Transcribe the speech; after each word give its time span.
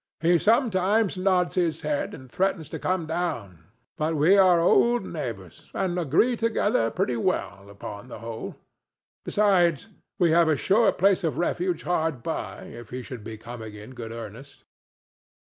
"He 0.19 0.39
sometimes 0.39 1.15
nods 1.15 1.53
his 1.53 1.81
head 1.83 2.15
and 2.15 2.27
threatens 2.27 2.69
to 2.69 2.79
come 2.79 3.05
down, 3.05 3.59
but 3.97 4.15
we 4.15 4.35
are 4.35 4.59
old 4.59 5.05
neighbors, 5.05 5.69
and 5.75 5.95
agree 5.99 6.35
together 6.35 6.89
pretty 6.89 7.15
well, 7.17 7.69
upon 7.69 8.07
the 8.07 8.17
whole. 8.17 8.55
Besides, 9.25 9.89
we 10.17 10.31
have 10.31 10.49
a 10.49 10.55
sure 10.55 10.91
place 10.91 11.23
of 11.23 11.37
refuge 11.37 11.83
hard 11.83 12.23
by 12.23 12.61
if 12.63 12.89
he 12.89 13.03
should 13.03 13.23
be 13.23 13.37
coming 13.37 13.75
in 13.75 13.91
good 13.93 14.11
earnest." 14.11 14.63